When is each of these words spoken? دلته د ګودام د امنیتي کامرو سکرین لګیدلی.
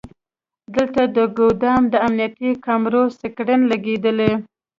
دلته 0.75 1.01
د 1.15 1.17
ګودام 1.37 1.81
د 1.93 1.95
امنیتي 2.07 2.51
کامرو 2.65 3.03
سکرین 3.19 3.61
لګیدلی. 3.71 4.31